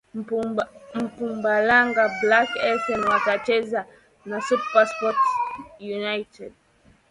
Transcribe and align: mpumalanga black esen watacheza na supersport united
mpumalanga 1.05 2.03
black 2.21 2.49
esen 2.71 3.01
watacheza 3.09 3.81
na 4.29 4.37
supersport 4.47 5.19
united 5.99 6.51